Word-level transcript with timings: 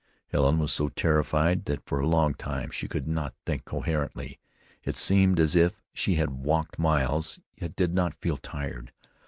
Helen 0.29 0.57
was 0.57 0.73
so 0.73 0.89
terrified 0.89 1.65
that 1.65 1.85
for 1.85 1.99
a 1.99 2.07
long 2.07 2.33
time 2.33 2.71
she 2.71 2.87
could 2.87 3.07
not 3.07 3.35
think 3.45 3.65
coherently. 3.65 4.39
It 4.83 4.97
seemed 4.97 5.39
as 5.39 5.55
if 5.55 5.79
she 5.93 6.15
had 6.15 6.31
walked 6.43 6.79
miles, 6.79 7.39
yet 7.55 7.75
did 7.75 7.93
not 7.93 8.19
feel 8.19 8.37
tired. 8.37 8.93